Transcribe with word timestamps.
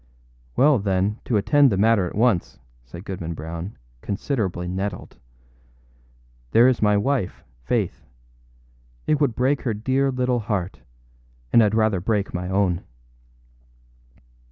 â 0.57 0.63
âWell, 0.63 0.83
then, 0.83 1.19
to 1.25 1.37
end 1.37 1.71
the 1.71 1.77
matter 1.77 2.07
at 2.07 2.15
once,â 2.15 2.57
said 2.83 3.05
Goodman 3.05 3.35
Brown, 3.35 3.77
considerably 4.01 4.67
nettled, 4.67 5.17
âthere 6.51 6.71
is 6.71 6.81
my 6.81 6.97
wife, 6.97 7.43
Faith. 7.65 8.03
It 9.05 9.21
would 9.21 9.35
break 9.35 9.61
her 9.61 9.75
dear 9.75 10.09
little 10.09 10.39
heart; 10.39 10.81
and 11.53 11.61
Iâd 11.61 11.75
rather 11.75 12.01
break 12.01 12.33
my 12.33 12.49
own. 12.49 12.83